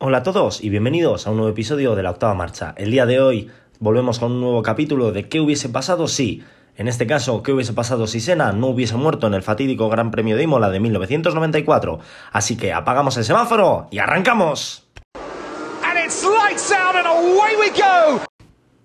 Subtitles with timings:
[0.00, 2.72] Hola a todos y bienvenidos a un nuevo episodio de la octava marcha.
[2.76, 3.50] El día de hoy
[3.80, 6.44] volvemos con un nuevo capítulo de ¿Qué hubiese pasado si?
[6.76, 10.12] En este caso, ¿qué hubiese pasado si Senna no hubiese muerto en el fatídico Gran
[10.12, 11.98] Premio de Imola de 1994?
[12.30, 14.86] Así que apagamos el semáforo y arrancamos.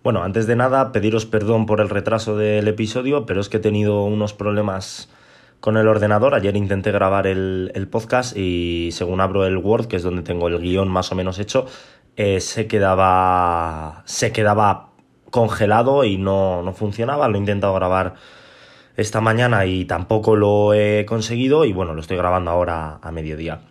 [0.02, 3.60] Bueno, antes de nada, pediros perdón por el retraso del episodio, pero es que he
[3.60, 5.10] tenido unos problemas
[5.64, 6.36] con el ordenador.
[6.36, 10.60] Ayer intenté grabar el, podcast y según abro el Word, que es donde tengo el
[10.60, 11.68] guion más o menos hecho,
[12.18, 14.04] eh, se quedaba.
[14.04, 14.90] se quedaba
[15.32, 17.30] congelado y no, no funcionaba.
[17.30, 18.16] Lo he intentado grabar
[18.98, 21.64] esta mañana y tampoco lo he conseguido.
[21.64, 23.62] Y bueno, lo estoy grabando ahora a mediodía.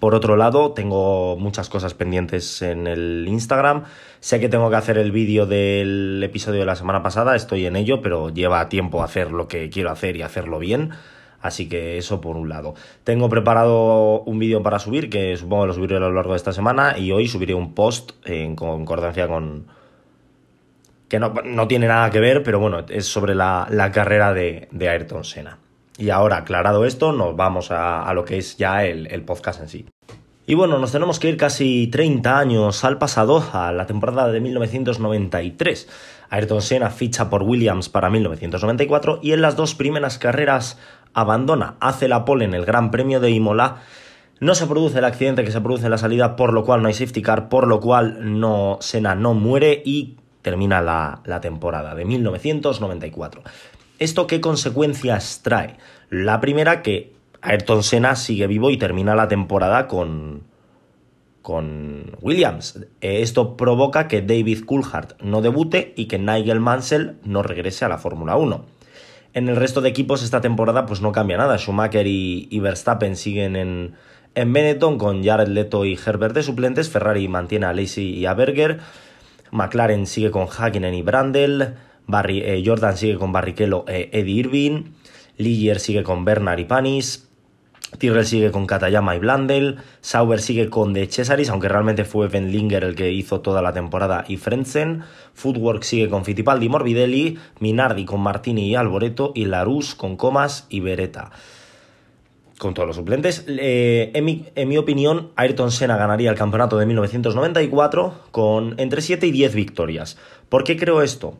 [0.00, 3.84] Por otro lado, tengo muchas cosas pendientes en el Instagram.
[4.20, 7.76] Sé que tengo que hacer el vídeo del episodio de la semana pasada, estoy en
[7.76, 10.90] ello, pero lleva tiempo hacer lo que quiero hacer y hacerlo bien.
[11.40, 12.74] Así que eso por un lado.
[13.02, 16.36] Tengo preparado un vídeo para subir, que supongo que lo subiré a lo largo de
[16.36, 19.66] esta semana, y hoy subiré un post en concordancia con...
[21.08, 25.24] que no, tiene nada que ver, pero bueno, es sobre la, carrera de, de Ayrton
[25.24, 25.58] Senna.
[26.02, 29.86] Y ahora, aclarado esto, nos vamos a, lo que es ya el, podcast en sí.
[30.48, 34.40] Y bueno, nos tenemos que ir casi 30 años al pasado, a la temporada de
[34.40, 35.88] 1993.
[36.28, 40.76] Ayrton Senna ficha por Williams para 1994 y en las dos primeras carreras
[41.14, 43.76] abandona, hace la pole en el Gran Premio de Imola.
[44.40, 46.88] No se produce el accidente que se produce en la salida, por lo cual no
[46.88, 51.94] hay safety car, por lo cual no, Senna no muere y termina la, la temporada
[51.94, 53.42] de 1994.
[54.02, 55.76] ¿Esto qué consecuencias trae?
[56.10, 60.42] La primera, que Ayrton Senna sigue vivo y termina la temporada con,
[61.40, 62.80] con Williams.
[63.00, 67.88] Eh, esto provoca que David Coulthard no debute y que Nigel Mansell no regrese a
[67.88, 68.64] la Fórmula 1.
[69.34, 71.56] En el resto de equipos esta temporada pues no cambia nada.
[71.56, 73.94] Schumacher y, Verstappen siguen en,
[74.34, 76.90] en Benetton con Jared Leto y Herbert de suplentes.
[76.90, 78.80] Ferrari mantiene a Lacey y a Berger.
[79.52, 81.76] McLaren sigue con Hakkinen y Brandel.
[82.28, 84.84] Eh, Jordan sigue con Barrichello e Eddie Irving,
[85.38, 87.28] Ligier sigue con Bernard y Panis,
[87.98, 92.50] Tyrrell sigue con Katayama y Blandel, Sauber sigue con De Cesaris, aunque realmente fue Ben
[92.50, 95.02] Linger el que hizo toda la temporada, y Frentzen,
[95.34, 100.66] Footwork sigue con Fittipaldi y Morbidelli, Minardi con Martini y Alboreto, y Larus con Comas
[100.70, 101.30] y Beretta.
[102.58, 103.44] Con todos los suplentes.
[103.48, 109.00] Eh, en, mi, en, mi, opinión, Ayrton Senna ganaría el campeonato de 1994 con entre
[109.00, 110.16] 7 y 10 victorias.
[110.48, 111.36] ¿Por qué creo esto?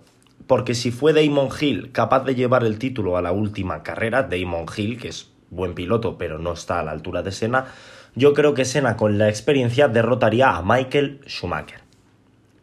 [0.46, 4.66] Porque si fue Damon Hill capaz de llevar el título a la última carrera, Damon
[4.76, 7.66] Hill, que es buen piloto pero no está a la altura de Senna,
[8.14, 11.80] yo creo que Senna con la experiencia derrotaría a Michael Schumacher.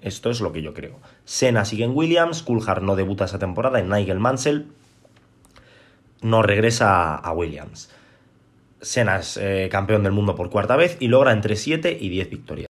[0.02, 1.00] Esto es lo que yo creo.
[1.26, 4.68] Senna sigue en Williams, Coulthard no debuta esa temporada en Nigel Mansell
[6.22, 7.90] no regresa a Williams.
[8.82, 12.30] Senna es eh, campeón del mundo por cuarta vez y logra entre 7 y 10
[12.30, 12.69] victorias.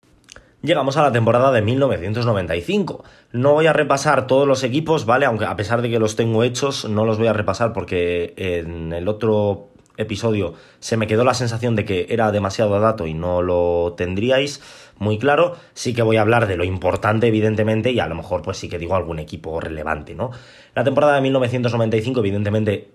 [0.65, 3.05] Llegamos a la temporada de 1995.
[3.33, 5.27] No voy a repasar todos los equipos, ¿vale?
[5.27, 8.95] Aunque a pesar de que los tengo hechos, no los voy a repasar porque en
[8.95, 13.43] el otro episodio se me quedó la sensación de que era demasiado dato y no
[13.43, 14.63] lo tendríais
[14.97, 15.57] muy claro.
[15.75, 18.71] Sí que voy a hablar de lo importante, evidentemente, y a lo mejor pues sí
[18.71, 20.31] que digo algún equipo relevante, ¿no?
[20.75, 22.94] La temporada de 1995, evidentemente,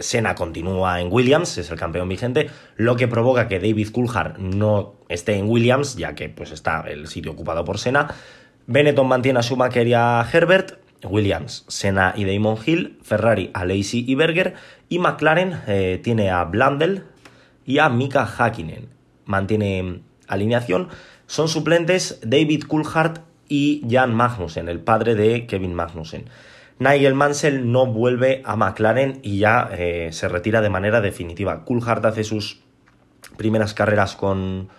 [0.00, 4.94] Senna continúa en Williams, es el campeón vigente, lo que provoca que David Coulthard no
[5.08, 8.14] esté en Williams, ya que pues está el sitio ocupado por Senna.
[8.66, 14.04] Benetton mantiene a Schumacher y a Herbert, Williams, Senna y Damon Hill, Ferrari a Lacey
[14.06, 14.54] y Berger,
[14.88, 17.04] y McLaren eh, tiene a Blandel
[17.64, 18.88] y a Mika Hakkinen.
[19.24, 20.88] Mantiene alineación.
[21.26, 26.26] Son suplentes David Coulthard y Jan Magnussen, el padre de Kevin Magnussen.
[26.80, 31.62] Nigel Mansell no vuelve a McLaren y ya eh, se retira de manera definitiva.
[31.66, 32.62] Coulthard hace sus
[33.36, 34.70] primeras carreras con,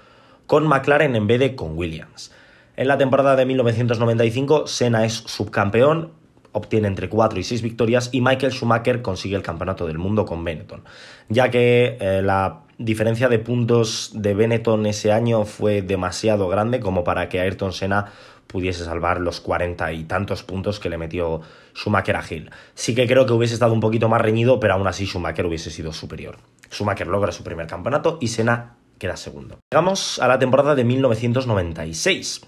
[0.48, 2.32] con McLaren en vez de con Williams.
[2.76, 6.12] En la temporada de 1995, Senna es subcampeón,
[6.54, 10.44] obtiene entre 4 y 6 victorias y Michael Schumacher consigue el campeonato del mundo con
[10.44, 10.84] Benetton,
[11.30, 17.04] ya que eh, la diferencia de puntos de Benetton ese año fue demasiado grande como
[17.04, 18.12] para que Ayrton Senna
[18.52, 21.42] pudiese salvar los cuarenta y tantos puntos que le metió
[21.74, 22.52] Schumacher a Hill.
[22.76, 25.72] Sí que creo que hubiese estado un poquito más reñido, pero aún así Schumacher hubiese
[25.72, 26.38] sido superior.
[26.72, 29.60] Schumacher logra su primer campeonato y Senna queda segundo.
[29.72, 32.42] Llegamos a la temporada de 1996.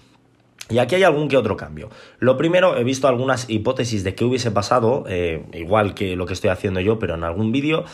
[0.70, 1.90] Y aquí hay algún que otro cambio.
[2.20, 6.32] Lo primero, he visto algunas hipótesis de qué hubiese pasado, eh, igual que lo que
[6.32, 7.84] estoy haciendo yo, pero en algún vídeo.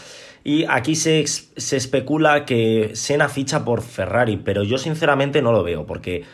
[0.44, 5.64] Y aquí se, se especula que Senna ficha por Ferrari, pero yo sinceramente no lo
[5.64, 6.24] veo, porque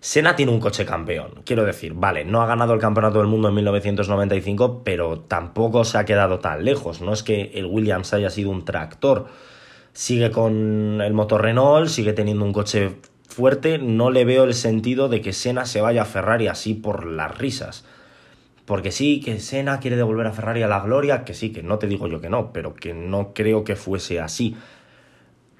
[0.00, 1.42] Senna tiene un coche campeón.
[1.44, 5.98] Quiero decir, vale, no ha ganado el campeonato del mundo en 1995, pero tampoco se
[5.98, 7.00] ha quedado tan lejos.
[7.00, 9.26] No es que el Williams haya sido un tractor.
[9.92, 12.96] Sigue con el motor Renault, sigue teniendo un coche
[13.28, 17.06] fuerte, no le veo el sentido de que Senna se vaya a Ferrari así por
[17.06, 17.84] las risas.
[18.64, 21.78] Porque sí, que Senna quiere devolver a Ferrari a la gloria, que sí, que no
[21.78, 24.56] te digo yo que no, pero que no creo que fuese así.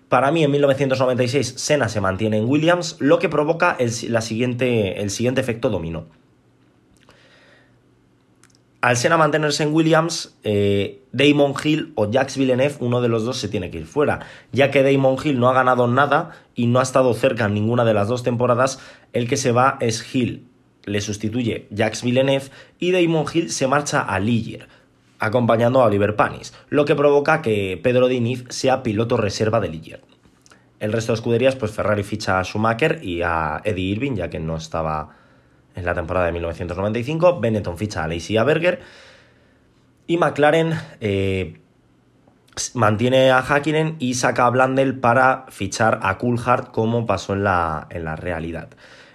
[0.09, 5.01] Para mí, en 1996, Senna se mantiene en Williams, lo que provoca el, la siguiente,
[5.01, 6.07] el siguiente efecto dominó.
[8.87, 13.37] Al Senna mantenerse en Williams, eh, Damon Hill o Jacques Villeneuve, uno de los dos
[13.37, 14.21] se tiene que ir fuera.
[14.53, 17.85] Ya que Damon Hill no ha ganado nada y no ha estado cerca en ninguna
[17.85, 18.79] de las dos temporadas,
[19.13, 20.47] el que se va es Hill.
[20.85, 24.69] Le sustituye Jacques Villeneuve y Damon Hill se marcha a Ligier,
[25.19, 30.03] acompañando a Oliver Panis, lo que provoca que Pedro Diniz sea piloto reserva de Ligier.
[30.79, 34.39] El resto de escuderías, pues Ferrari ficha a Schumacher y a Eddie Irving, ya que
[34.39, 35.17] no estaba
[35.75, 37.41] en la temporada de 1995.
[37.41, 38.81] Benetton ficha a Lacey Berger.
[40.07, 41.61] Y McLaren eh,
[42.75, 47.87] mantiene a Hakkinen y saca a Blandel para fichar a Coulthard como pasó en la,
[47.91, 48.69] en la realidad.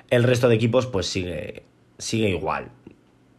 [0.09, 1.63] El resto de equipos pues sigue,
[1.97, 2.71] sigue igual.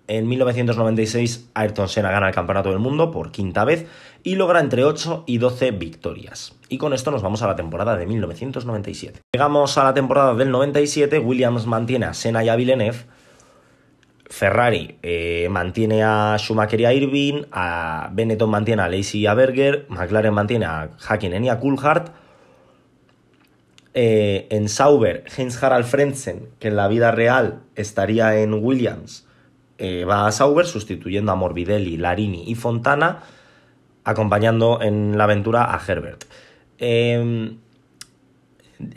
[0.08, 3.86] En 1996 Ayrton Senna gana el Campeonato del Mundo por quinta vez
[4.22, 6.54] y logra entre 8 y 12 victorias.
[6.68, 9.20] Y con esto nos vamos a la temporada de 1997.
[9.32, 12.98] Llegamos a la temporada del 97, Williams mantiene a Senna y a Villeneuve,
[14.32, 19.34] Ferrari eh, mantiene a Schumacher y a Irving, a Benetton mantiene a Lacey y a
[19.34, 22.12] Berger, McLaren mantiene a Hakkinen y a Coulthard,
[23.92, 29.28] eh, en Sauber, Heinz Harald Frentzen, que en la vida real estaría en Williams,
[29.78, 33.22] eh, va a Sauber sustituyendo a Morbidelli, Larini y Fontana,
[34.04, 36.24] acompañando en la aventura a Herbert.
[36.78, 37.58] Em,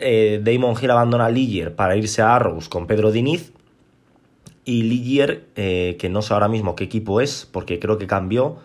[0.00, 3.52] eh, Damon Hill abandona Ligier para irse a Arrows con Pedro Diniz.
[4.64, 8.56] Y Ligier, eh, que no sé ahora mismo qué equipo es, porque creo que cambió.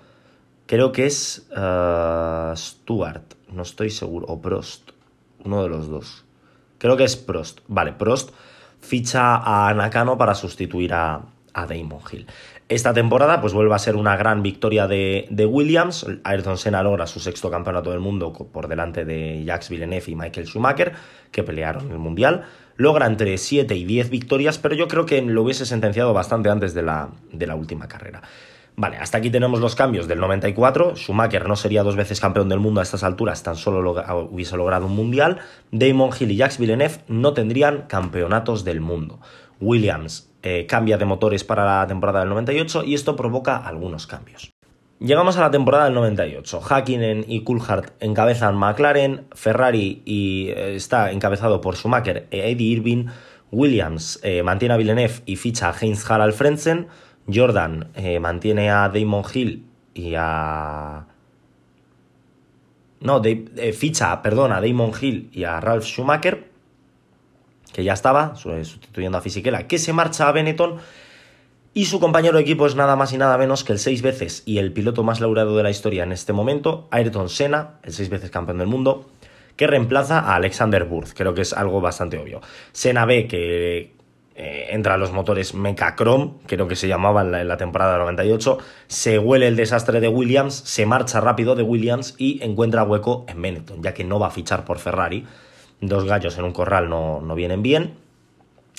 [0.66, 4.92] Creo que es uh, Stuart, no estoy seguro, o Prost,
[5.44, 6.24] uno de los dos.
[6.78, 7.60] Creo que es Prost.
[7.68, 8.32] Vale, Prost
[8.80, 11.22] ficha a Nakano para sustituir a,
[11.54, 12.28] a Damon Hill.
[12.70, 16.06] Esta temporada pues vuelve a ser una gran victoria de, Williams.
[16.24, 20.48] Ayrton Senna logra su sexto campeonato del mundo por delante de Jacques Villeneuve y Michael
[20.48, 20.94] Schumacher,
[21.32, 22.46] que pelearon el Mundial.
[22.78, 26.74] Logra entre 7 y 10 victorias, pero yo creo que lo hubiese sentenciado bastante antes
[26.74, 28.22] de la, de la última carrera.
[28.78, 30.96] Vale, hasta aquí tenemos los cambios del 94.
[30.96, 33.92] Schumacher no sería dos veces campeón del mundo a estas alturas, tan solo
[34.32, 35.40] hubiese logrado un mundial.
[35.72, 39.20] Damon Hill y Jacques Villeneuve no tendrían campeonatos del mundo.
[39.60, 44.52] Williams eh, cambia de motores para la temporada del 98 y esto provoca algunos cambios.
[45.00, 46.62] Llegamos a la temporada del 98.
[46.68, 53.06] Hakkinen y Coulthard encabezan McLaren, Ferrari y eh, está encabezado por Schumacher e Eddie Irving,
[53.52, 56.88] Williams eh, mantiene a Villeneuve y ficha a Heinz Harald Frentzen,
[57.32, 61.06] Jordan mantiene a Damon Hill y a...
[63.00, 63.22] No,
[63.74, 66.51] ficha, perdón, a Damon Hill y a Ralph Schumacher,
[67.74, 70.78] que ya estaba, sustituyendo a Fisichella, que se marcha a Benetton.
[71.74, 74.44] Y su compañero de equipo es nada más y nada menos que el seis veces
[74.46, 78.10] y el piloto más laureado de la historia en este momento, Ayrton Senna, el seis
[78.10, 79.10] veces campeón del mundo,
[79.56, 81.14] que reemplaza a Alexander Wurz.
[81.14, 82.42] Creo que es algo bastante obvio.
[82.74, 83.94] Senna ve que
[84.36, 88.58] eh, entra a los motores Mecachrome, creo que se llamaba en la, temporada del 98,
[88.88, 93.42] se huele el desastre de Williams, se marcha rápido de Williams y encuentra hueco en
[93.42, 95.26] Benetton, ya que no va a fichar por Ferrari
[95.82, 97.96] dos gallos en un corral no, vienen bien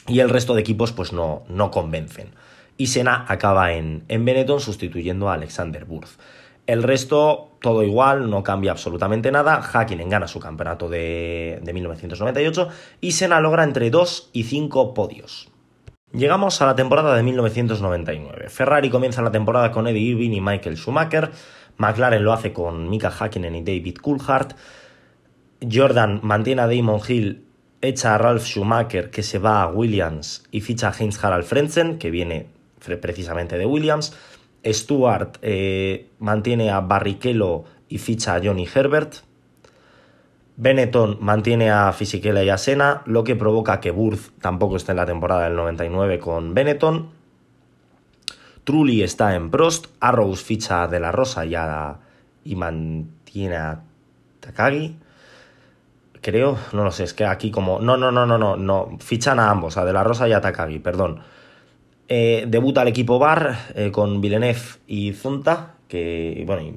[0.07, 2.31] y el resto de equipos pues no, no convencen.
[2.79, 6.19] Y Sena acaba en, en Benetton sustituyendo a Alexander Wurz.
[6.67, 9.61] El resto, todo igual, no cambia absolutamente nada.
[9.61, 12.69] Hakkinen gana su campeonato de, de 1998
[13.01, 15.53] y Sena logra entre 2 y 5 podios.
[16.13, 18.49] Llegamos a la temporada de 1999.
[18.49, 21.31] Ferrari comienza la temporada con Eddie Irving y Michael Schumacher.
[21.79, 24.55] McLaren lo hace con Mika Hakkinen y David Coulthard.
[25.71, 27.45] Jordan mantiene a Damon Hill,
[27.81, 31.99] echa a Ralph Schumacher, que se va a Williams, y ficha a Heinz Harald Frentzen,
[31.99, 32.47] que viene
[33.01, 34.17] precisamente de Williams.
[34.65, 39.17] Stuart eh, mantiene a Barrichello y ficha a Johnny Herbert.
[40.57, 44.99] Benetton mantiene a Fisichella y a Senna, lo que provoca que Burth tampoco esté en
[44.99, 47.11] la temporada del 99 con Benetton.
[48.65, 51.55] Trulli está en Prost, Arrows ficha a De La Rosa y,
[52.45, 53.83] y mantiene a
[54.39, 54.97] Takagi
[56.23, 57.81] creo, no lo sé, es que aquí como...
[57.81, 60.41] No, no, no, no, no, no, fichan a ambos, a De La Rosa y a
[60.41, 61.21] Takagi, perdón.
[62.09, 66.73] Eh, debuta el equipo Bar eh, con Villeneuve y Zunta, que, bueno, y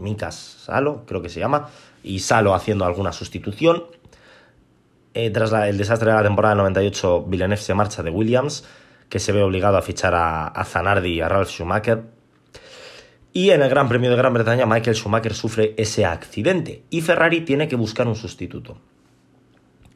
[0.00, 1.70] Mikas Salo, creo que se llama,
[2.02, 3.84] y Salo haciendo alguna sustitución.
[5.14, 8.64] Eh, tras el desastre de la temporada del 98, Villeneuve se marcha de Williams,
[9.08, 12.02] que se ve obligado a fichar a, a Zanardi y a Ralph Schumacher.
[13.36, 17.40] Y en el Gran Premio de Gran Bretaña, Michael Schumacher sufre ese accidente y Ferrari
[17.40, 18.78] tiene que buscar un sustituto.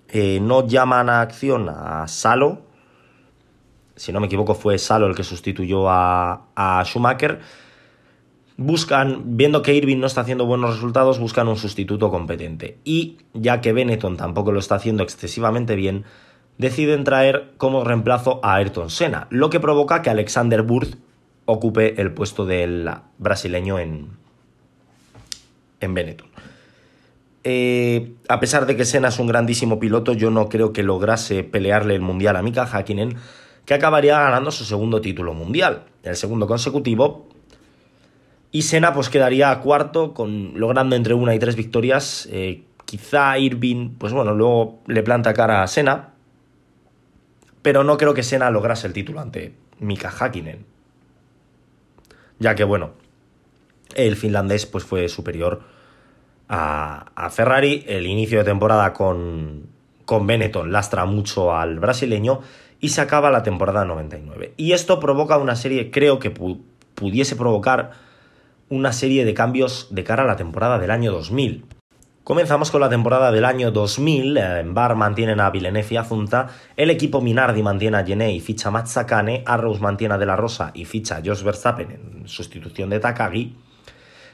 [0.08, 2.62] eh, no llaman a acción a Salo,
[3.94, 7.38] si no me equivoco fue Salo el que sustituyó a, Schumacher,
[8.56, 12.78] buscan, viendo que Irving no está haciendo buenos resultados, buscan un sustituto competente.
[12.82, 16.04] Y ya que Benetton tampoco lo está haciendo excesivamente bien,
[16.56, 20.96] deciden traer como reemplazo a Ayrton Senna, lo que provoca que Alexander Burth
[21.50, 24.10] ocupe el puesto del brasileño en,
[25.80, 26.28] en Benetton.
[27.42, 31.44] Eh, a pesar de que Senna es un grandísimo piloto, yo no creo que lograse
[31.44, 33.16] pelearle el mundial a Mika Hakkinen,
[33.64, 37.28] que acabaría ganando su segundo título mundial, el segundo consecutivo.
[38.52, 42.28] Y Senna pues quedaría cuarto, con, logrando entre una y tres victorias.
[42.30, 46.10] Eh, quizá Irving, pues bueno, luego le planta cara a Senna,
[47.62, 50.77] pero no creo que Senna lograse el título ante Mika Hakkinen.
[52.38, 52.90] Ya que bueno,
[53.94, 55.62] el finlandés pues fue superior
[56.48, 57.84] a, Ferrari.
[57.86, 59.66] El inicio de temporada con,
[60.04, 62.40] con Benetton lastra mucho al brasileño
[62.80, 64.54] y se acaba la temporada 99.
[64.56, 67.92] Y esto provoca una serie, creo que pudiese provocar
[68.68, 71.77] una serie de cambios de cara a la temporada del año 2000.
[72.28, 76.90] Comenzamos con la temporada del año 2000, en Bar mantienen a Villeneuve y Azunta, el
[76.90, 80.70] equipo Minardi mantiene a Jenné y ficha a Matsakane, Arrows mantiene a De La Rosa
[80.74, 83.56] y ficha a Jos Verstappen en sustitución de Takagi,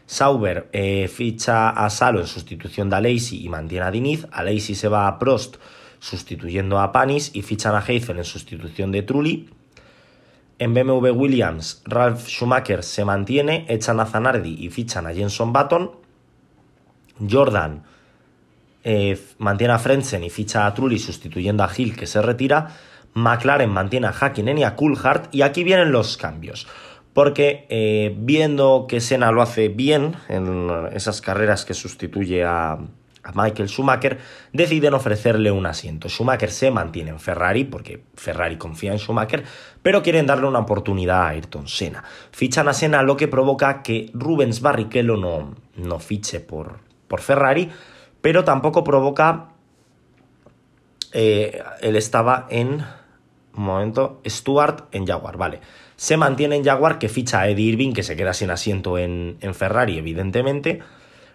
[0.07, 4.27] Sauber eh, ficha a Salo en sustitución de Alesi y mantiene a Diniz.
[4.33, 5.59] Alesi se va a Prost
[6.01, 9.51] sustituyendo a Panis y fichan a Heifel en sustitución de Trulli.
[10.59, 16.04] En BMW Williams, Ralf Schumacher se mantiene, echan a Zanardi y fichan a Jenson Button.
[17.19, 17.83] Jordan
[18.83, 22.69] eh, mantiene a Frentzen y ficha a Trulli sustituyendo a Hill que se retira.
[23.15, 25.29] McLaren mantiene a Hakkinen y a Coulthard.
[25.33, 26.67] Y aquí vienen los cambios
[27.15, 32.79] porque eh, viendo que Senna lo hace bien en esas carreras que sustituye a,
[33.35, 34.19] Michael Schumacher,
[34.53, 36.11] deciden ofrecerle un asiento.
[36.11, 39.43] Schumacher se mantiene en Ferrari porque Ferrari confía en Schumacher,
[39.83, 42.05] pero quieren darle una oportunidad a Ayrton Senna.
[42.33, 47.71] Fichan a Senna, lo que provoca que Rubens Barrichello no, no fiche por, por Ferrari,
[48.21, 49.49] pero tampoco provoca.
[51.13, 52.85] Eh, él estaba en.
[53.57, 54.21] Un momento.
[54.27, 55.61] Stuart en Jaguar, vale
[55.97, 59.39] se mantiene en Jaguar, que ficha a Eddie Irving, que se queda sin asiento en,
[59.55, 60.81] Ferrari, evidentemente,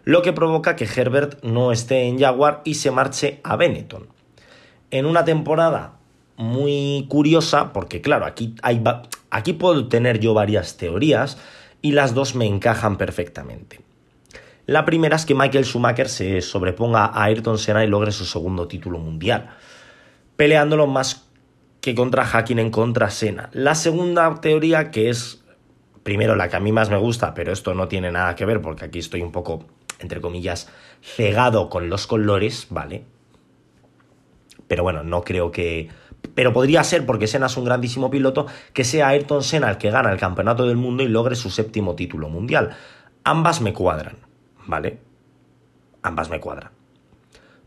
[0.03, 4.07] lo que provoca que Herbert no esté en Jaguar y se marche a Benetton.
[4.91, 5.93] En una temporada
[6.35, 8.81] muy curiosa, porque claro, aquí, hay,
[9.29, 11.37] aquí puedo tener yo varias teorías
[11.81, 13.81] y las dos me encajan perfectamente.
[14.69, 18.67] La primera es que Michael Schumacher se sobreponga a Ayrton Senna y logre su segundo
[18.67, 19.49] título mundial,
[20.35, 21.27] peleándolo más
[21.81, 23.49] que contra en contra Sena.
[23.51, 25.43] La segunda teoría, que es
[26.03, 28.61] primero la que a mí más me gusta, pero esto no tiene nada que ver
[28.61, 29.65] porque aquí estoy un poco,
[29.97, 30.69] entre comillas,
[31.01, 33.05] cegado con los colores, ¿vale?
[34.67, 35.89] Pero bueno, no creo que...
[36.35, 39.89] Pero podría ser, porque Senna es un grandísimo piloto, que sea Ayrton Senna el que
[39.89, 42.77] gana el campeonato del mundo y logre su séptimo título mundial.
[43.23, 44.28] Ambas me cuadran,
[44.69, 44.99] ¿vale?
[46.01, 46.71] Ambas me cuadran.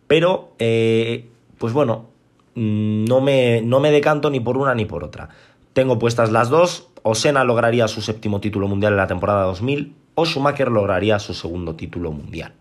[0.06, 1.28] Pero, eh,
[1.58, 2.12] pues bueno,
[2.54, 5.30] Mm, no me, no me decanto ni por una ni por otra.
[5.72, 6.88] Tengo puestas las dos.
[7.02, 11.74] Osena lograría su séptimo título mundial en la temporada 2000 o Schumacher lograría su segundo
[11.74, 12.52] título mundial.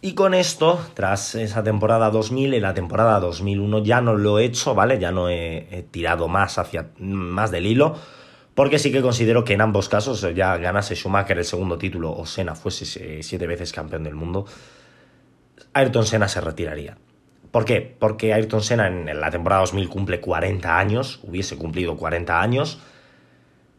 [0.00, 4.44] Y con esto, tras esa temporada 2000, en la temporada 2001 ya no lo he
[4.44, 4.98] hecho, ¿vale?
[4.98, 7.96] Ya no he, tirado más hacia más del hilo,
[8.56, 12.24] porque sí que considero que en ambos casos, ya ganase Schumacher el segundo título o
[12.24, 14.46] Senna fuese siete veces campeón del mundo,
[15.74, 16.96] Ayrton Senna se retiraría.
[17.50, 17.96] ¿Por qué?
[17.98, 22.80] Porque Ayrton Senna en la temporada 2000 cumple 40 años, hubiese cumplido 40 años.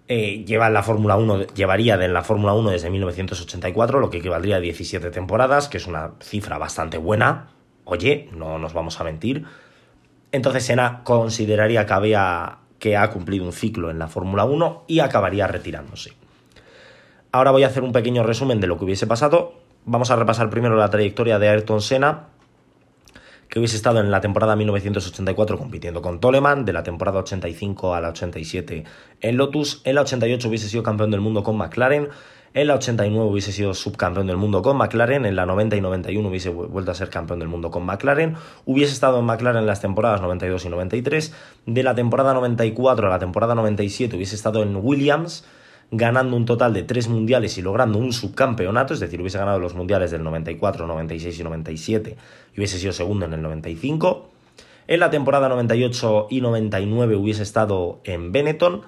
[0.08, 4.58] Eh, en la Fórmula 1, llevaría en la Fórmula 1 desde 1984, lo que equivaldría
[4.58, 7.50] a 17 temporadas, que es una cifra bastante buena.
[7.84, 9.44] Oye, no nos vamos a mentir.
[10.32, 15.00] Entonces Senna consideraría que, había, que ha cumplido un ciclo en la Fórmula 1 y
[15.00, 16.14] acabaría retirándose.
[17.32, 19.54] Ahora voy a hacer un pequeño resumen de lo que hubiese pasado.
[19.86, 22.28] Vamos a repasar primero la trayectoria de Ayrton Senna
[23.50, 28.02] que hubiese estado en la temporada 1984 compitiendo con Toleman, de la temporada 85 a
[28.02, 28.84] la 87
[29.22, 32.10] en Lotus, en la 88 hubiese sido campeón del mundo con McLaren,
[32.62, 36.28] en la 89 hubiese sido subcampeón del mundo con McLaren, en la 90 y 91
[36.28, 38.36] hubiese vuelto a ser campeón del mundo con McLaren,
[38.66, 41.34] hubiese estado en McLaren en las temporadas 92 y 93,
[41.68, 45.46] de la temporada 94 a la temporada 97 hubiese estado en Williams,
[45.92, 49.76] ganando un total de tres mundiales y logrando un subcampeonato, es decir, hubiese ganado los
[49.76, 52.18] mundiales del 94, 96 y 97
[52.56, 54.32] y hubiese sido segundo en el 95.
[54.88, 58.82] En la temporada 98 y 99 hubiese estado en Benetton.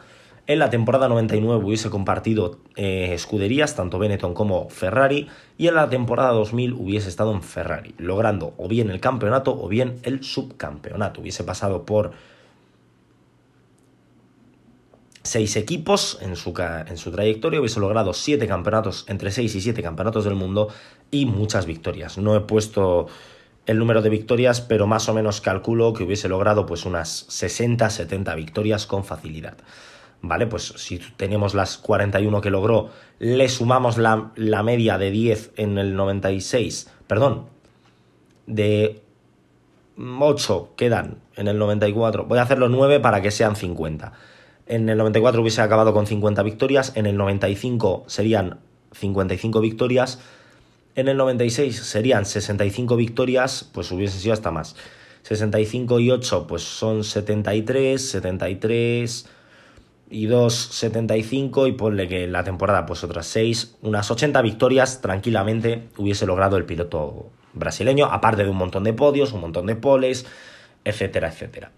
[0.49, 5.27] En la temporada 99 hubiese compartido eh, escuderías, tanto Benetton como Ferrari,
[5.59, 9.67] y en la temporada 2000 hubiese estado en Ferrari, logrando o bien el campeonato o
[9.67, 11.21] bien el subcampeonato.
[11.21, 12.13] Hubiese pasado por
[15.21, 16.51] seis equipos en su,
[16.87, 20.69] en su trayectoria, hubiese logrado siete campeonatos, entre seis y siete campeonatos del mundo
[21.11, 22.17] y muchas victorias.
[22.17, 23.05] No he puesto
[23.67, 27.87] el número de victorias, pero más o menos calculo que hubiese logrado pues unas 60,
[27.87, 29.57] 70 victorias con facilidad.
[30.21, 30.47] ¿Vale?
[30.47, 34.31] Pues si tenemos las 41 que logró, le sumamos la,
[34.63, 37.45] media de 10 en el 96, perdón,
[38.45, 39.01] de
[39.97, 44.13] 8 quedan en el 94, voy a hacerlo 9 para que sean 50
[44.69, 48.59] en el 94 hubiese acabado con 50 victorias, en el 95 serían
[48.91, 50.19] 55 victorias,
[50.95, 54.75] en el 96 serían 65 victorias, pues hubiese sido hasta más.
[55.23, 59.27] 65 y 8 pues son 73, 73
[60.09, 65.89] y 2, 75 y ponle que la temporada pues otras 6, unas 80 victorias tranquilamente
[65.97, 70.25] hubiese logrado el piloto brasileño, aparte de un montón de podios, un montón de poles,
[70.83, 71.71] etcétera, etcétera.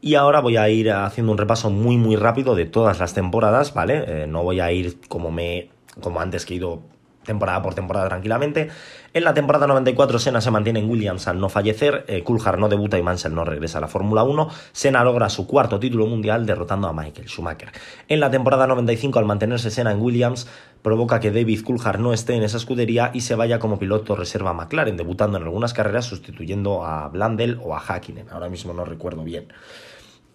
[0.00, 3.74] Y ahora voy a ir haciendo un repaso muy muy rápido de todas las temporadas,
[3.74, 4.04] ¿vale?
[4.06, 5.68] Eh, no voy a ir como me
[6.00, 6.82] como antes que he ido
[7.24, 8.70] temporada por temporada tranquilamente.
[9.12, 12.68] En la temporada 94 Senna se mantiene en Williams al no fallecer, eh, Coulthard no
[12.68, 14.48] debuta y Mansell no regresa a la Fórmula 1.
[14.72, 17.72] Senna logra su cuarto título mundial derrotando a Michael Schumacher.
[18.08, 20.48] En la temporada 95 al mantenerse Senna en Williams
[20.82, 24.50] provoca que David Coulthard no esté en esa escudería y se vaya como piloto reserva
[24.50, 28.28] a McLaren, debutando en algunas carreras sustituyendo a Blandel o a Hakkinen.
[28.30, 29.48] Ahora mismo no recuerdo bien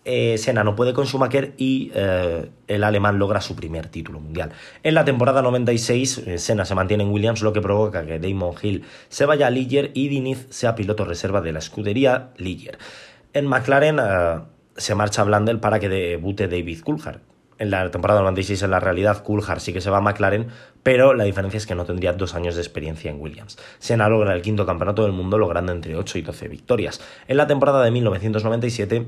[0.06, 4.52] eh, Senna no puede con Schumacher y eh, el alemán logra su primer título mundial.
[4.84, 8.56] En la temporada 96, eh, Senna se mantiene en Williams, lo que provoca que Damon
[8.62, 12.78] Hill se vaya a Ligier y Diniz sea piloto reserva de la escudería Ligier.
[13.34, 14.40] En McLaren eh,
[14.78, 17.20] se marcha Blandel para que debute David Coulthard.
[17.58, 20.48] En la temporada 96, en la realidad, Coulthard sí que se va a McLaren,
[20.84, 23.58] pero la diferencia es que no tendría dos años de experiencia en Williams.
[23.80, 27.00] Senna logra el quinto campeonato del mundo, logrando entre 8 y 12 victorias.
[27.30, 29.08] En la temporada de 1997,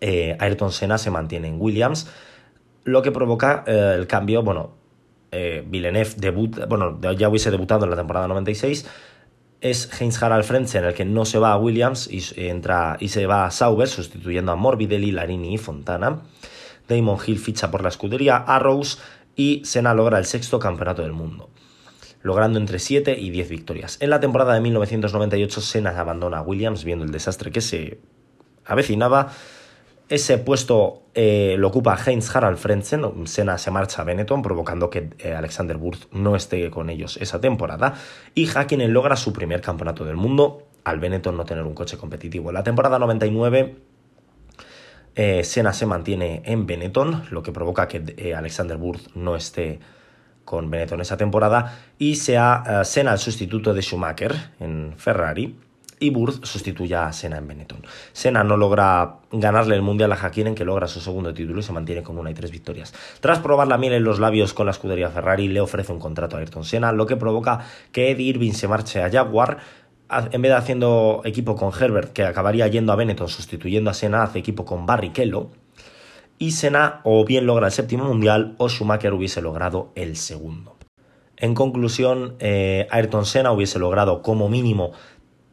[0.00, 2.08] eh, Ayrton Senna se mantiene en Williams,
[2.84, 4.72] lo que provoca eh, el cambio, bueno,
[5.32, 8.86] eh, Villeneuve debut, bueno, ya hubiese debutado en la temporada 96,
[9.60, 13.26] es Heinz Harald Frentzen el que no se va a Williams y, entra, y se
[13.26, 16.22] va a Sauber, sustituyendo a Morbidelli, Larini y Fontana.
[16.88, 18.98] Damon Hill ficha por la escudería Arrows
[19.36, 21.50] y Senna logra el sexto campeonato del mundo,
[22.22, 23.98] logrando entre 7 y 10 victorias.
[24.00, 28.00] En la temporada de 1998 Senna abandona a Williams viendo el desastre que se
[28.64, 29.30] avecinaba
[30.10, 35.10] ese puesto eh, lo ocupa Heinz Harald Frentzen, Senna se marcha a Benetton, provocando que
[35.20, 37.94] eh, Alexander Wurz no esté con ellos esa temporada,
[38.34, 42.50] y Hakkinen logra su primer campeonato del mundo, al Benetton no tener un coche competitivo.
[42.50, 43.76] En la temporada 99,
[45.14, 49.78] eh, Senna se mantiene en Benetton, lo que provoca que Alexander Wurz no esté
[50.44, 55.56] con Benetton esa temporada, y sea Senna el sustituto de Schumacher en Ferrari
[56.00, 57.86] y Burz sustituya a Senna en Benetton.
[58.12, 61.72] Senna no logra ganarle el Mundial a Hakkinen, que logra su segundo título y se
[61.72, 62.92] mantiene con una y tres victorias.
[63.20, 66.36] Tras probar la miel en los labios con la escudería Ferrari, le ofrece un contrato
[66.36, 67.60] a Ayrton Senna, lo que provoca
[67.92, 69.58] que Eddie Irving se marche a Jaguar,
[70.10, 74.22] en vez de haciendo equipo con Herbert, que acabaría yendo a Benetton sustituyendo a Senna,
[74.22, 75.50] hace equipo con Barrichello.
[76.38, 80.80] Y Senna o bien logra el séptimo mundial o Schumacher hubiese logrado el segundo.
[81.40, 84.92] En conclusión, eh, Ayrton Senna hubiese logrado como mínimo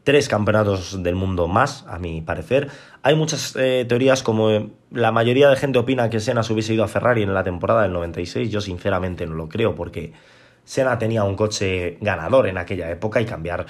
[0.07, 2.69] tres campeonatos del mundo más, a mi parecer.
[3.03, 6.73] Hay muchas eh, teorías como eh, la mayoría de gente opina que Senna se hubiese
[6.73, 8.49] ido a Ferrari en la temporada del 96.
[8.49, 10.13] Yo sinceramente no lo creo porque
[10.63, 13.65] Senna tenía un coche ganador en aquella época y cambiar...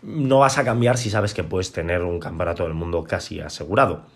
[0.00, 4.06] No vas a cambiar si sabes que puedes tener un campeonato del mundo casi asegurado.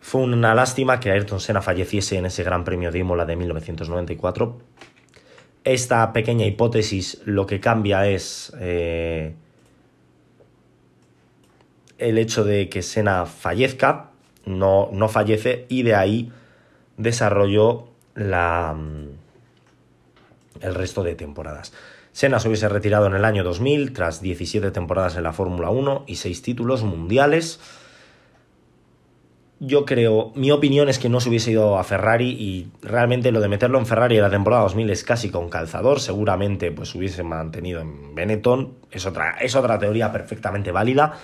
[0.00, 4.58] Fue una lástima que Ayrton Senna falleciese en ese Gran Premio de Imola de 1994.
[5.64, 8.52] Esta pequeña hipótesis lo que cambia es...
[8.60, 9.34] Eh,
[11.98, 14.10] el hecho de que Sena fallezca,
[14.46, 16.32] no, no fallece, y de ahí
[16.96, 19.08] desarrolló la, mm,
[20.62, 21.72] el resto de temporadas.
[22.12, 26.04] Senna se hubiese retirado en el año 2000 tras 17 temporadas en la Fórmula 1
[26.06, 27.60] y 6 títulos mundiales.
[29.60, 33.40] Yo creo, mi opinión es que no se hubiese ido a Ferrari y realmente lo
[33.40, 37.24] de meterlo en Ferrari en la temporada 2000 es casi con calzador, seguramente pues hubiese
[37.24, 41.18] mantenido en Benetton, es otra, es otra teoría perfectamente válida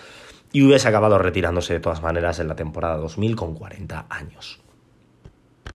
[0.55, 4.61] y hubiese acabado retirándose de todas maneras en la temporada 2000 con 40 años.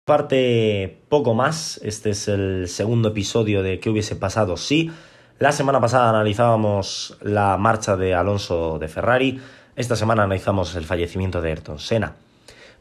[0.05, 4.93] Parte poco más, este es el segundo episodio de qué hubiese pasado si.
[5.41, 9.41] La semana pasada analizábamos la marcha de Alonso de Ferrari,
[9.75, 12.15] esta semana analizamos el fallecimiento de Ayrton Senna.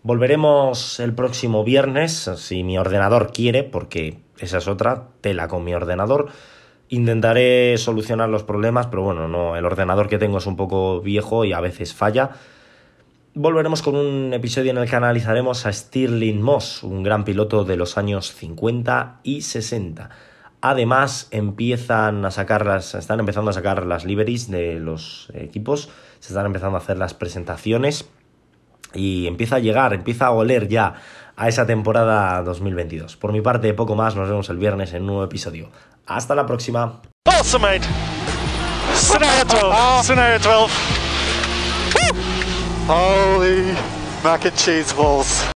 [0.03, 5.73] Volveremos el próximo viernes, si mi ordenador quiere, porque esa es otra, tela con mi
[5.73, 6.27] ordenador.
[6.89, 11.43] Intentaré solucionar los problemas, pero bueno, no, el ordenador que tengo es un poco viejo
[11.43, 12.31] y a veces falla.
[13.33, 17.75] Volveremos con un episodio en el que analizaremos a Stirling Moss, un gran piloto de
[17.75, 20.09] los años 50 y 60.
[20.61, 26.29] Además, empiezan a sacar las, están empezando a sacar las liveries de los equipos, se
[26.29, 28.09] están empezando a hacer las presentaciones
[28.93, 30.95] y empieza a llegar, empieza a oler ya
[31.37, 33.15] a esa temporada 2022.
[33.15, 35.69] Por mi parte, poco más, nos vemos el viernes en un nuevo episodio.
[36.07, 37.01] Hasta la próxima.
[37.25, 37.87] Awesome, mate.
[38.93, 40.03] Scenario 12.
[40.03, 40.73] Scenario 12.
[42.87, 43.75] Holy
[44.23, 45.56] mac and cheese balls.